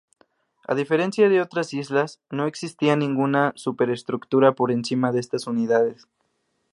A 0.67 0.73
diferencia 0.73 1.29
de 1.29 1.41
otras 1.41 1.75
islas, 1.75 2.19
no 2.31 2.47
existía 2.47 2.95
ninguna 2.95 3.53
superestructura 3.55 4.53
por 4.53 4.71
encima 4.71 5.11
de 5.11 5.19
estas 5.19 5.45
unidades. 5.45 6.07